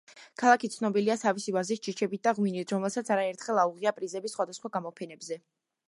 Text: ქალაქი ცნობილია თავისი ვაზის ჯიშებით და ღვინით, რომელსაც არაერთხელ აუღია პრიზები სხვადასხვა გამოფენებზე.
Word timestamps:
ქალაქი 0.43 0.69
ცნობილია 0.75 1.17
თავისი 1.23 1.53
ვაზის 1.57 1.83
ჯიშებით 1.89 2.23
და 2.29 2.35
ღვინით, 2.39 2.73
რომელსაც 2.77 3.13
არაერთხელ 3.17 3.63
აუღია 3.67 3.95
პრიზები 4.01 4.33
სხვადასხვა 4.37 4.77
გამოფენებზე. 4.81 5.41